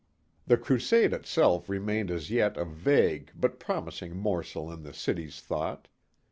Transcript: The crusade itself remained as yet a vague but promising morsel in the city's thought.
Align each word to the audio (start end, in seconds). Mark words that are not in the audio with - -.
The 0.47 0.57
crusade 0.57 1.13
itself 1.13 1.69
remained 1.69 2.09
as 2.09 2.31
yet 2.31 2.57
a 2.57 2.65
vague 2.65 3.29
but 3.35 3.59
promising 3.59 4.17
morsel 4.17 4.71
in 4.73 4.81
the 4.81 4.93
city's 4.95 5.41
thought. 5.41 5.87